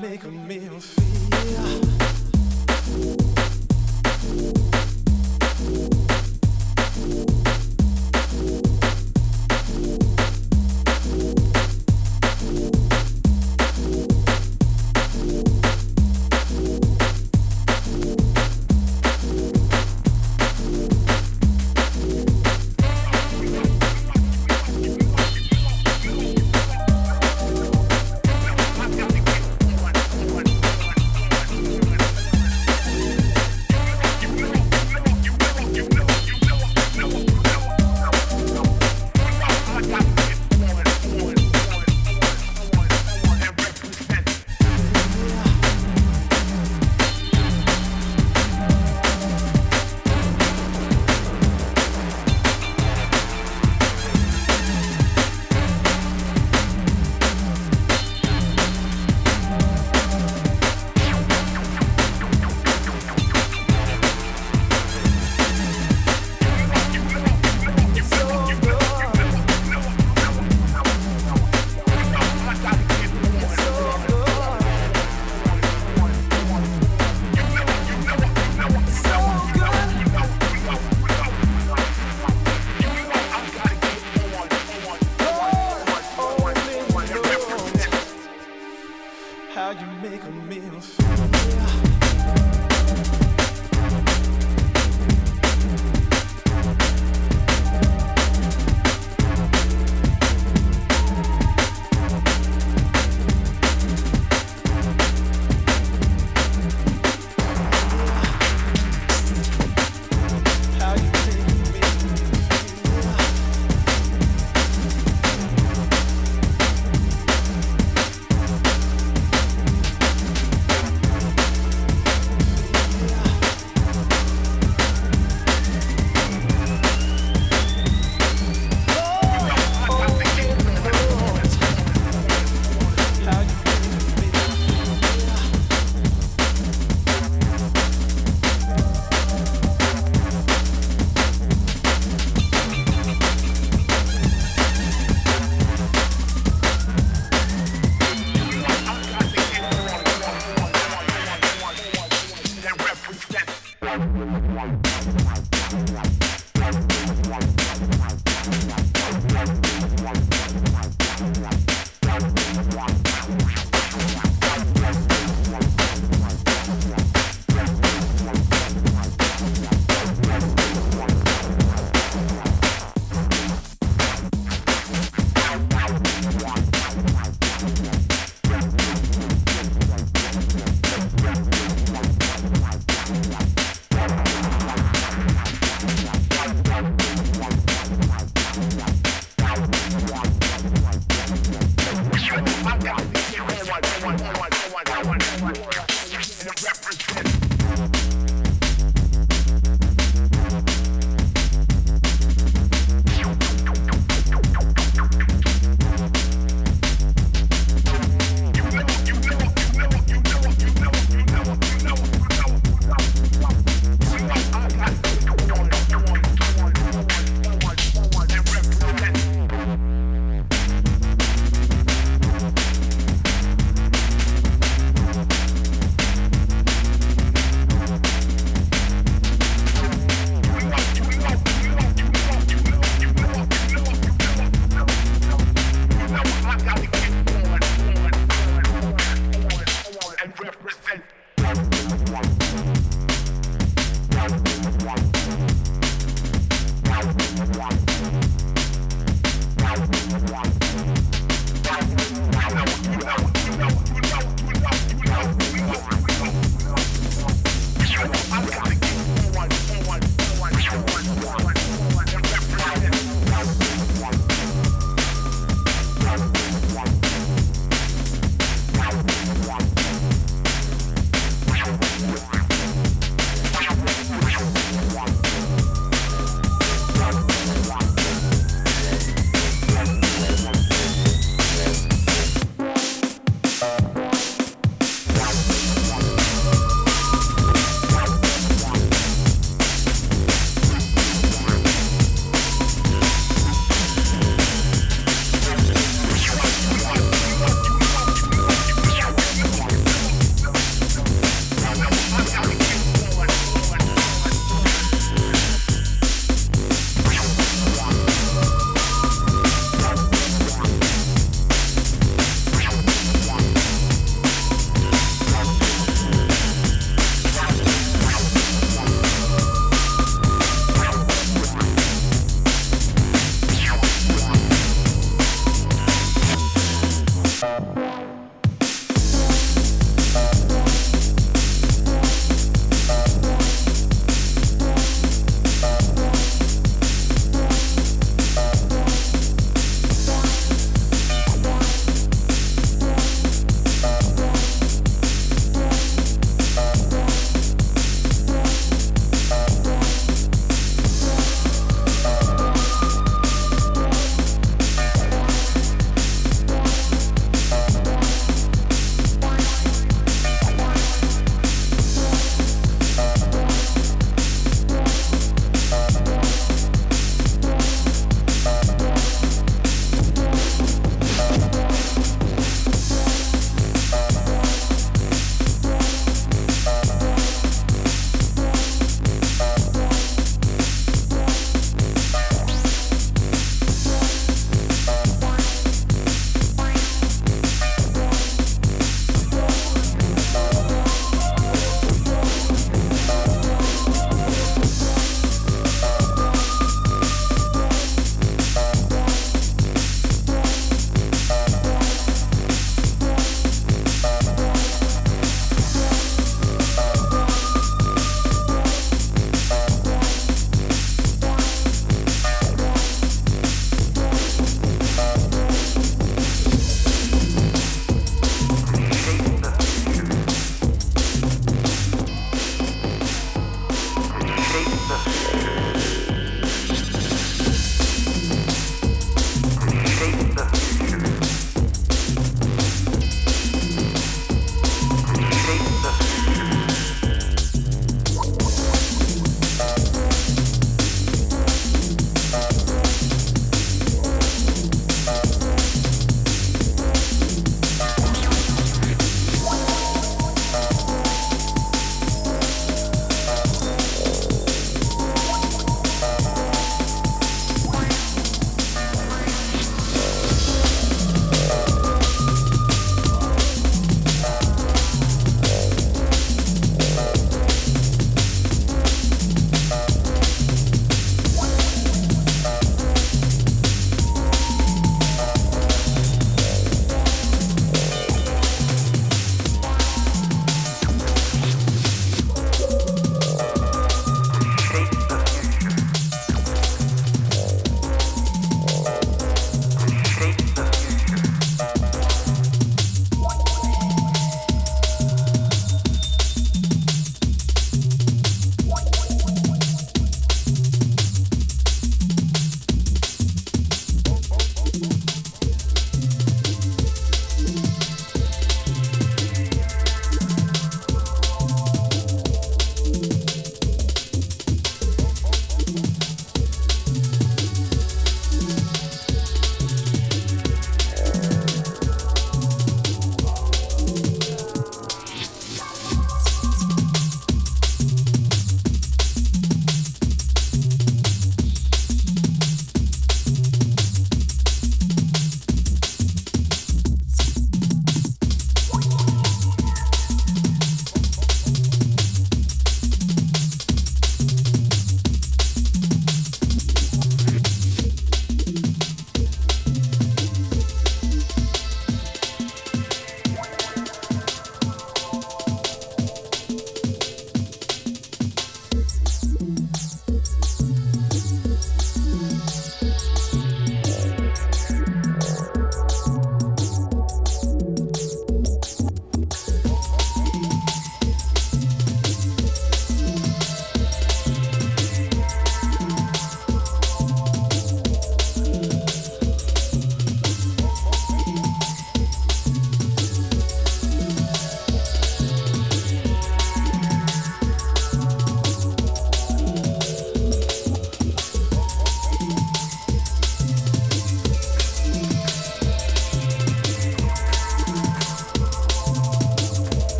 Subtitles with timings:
[0.00, 0.99] make a meal.